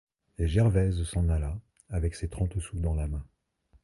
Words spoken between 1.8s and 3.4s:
avec ses trente sous dans la main.